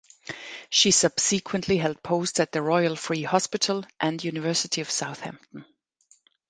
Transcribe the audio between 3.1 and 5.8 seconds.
Hospital and University of Southampton.